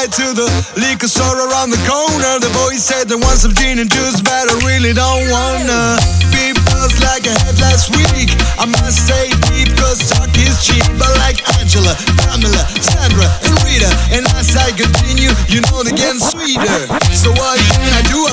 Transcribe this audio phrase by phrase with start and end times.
[0.00, 2.40] head to the liquor store around the corner.
[2.40, 5.96] The boys said they want some gin and juice, but I really don't wanna
[6.32, 8.32] be buzzed like I had last week.
[8.60, 10.84] I must stay deep, cause talk is cheap.
[10.98, 13.90] But like Angela, Pamela, Sandra, and Rita.
[14.12, 16.80] And as I continue, you know they get sweeter.
[17.12, 18.18] So what can I do?
[18.28, 18.32] I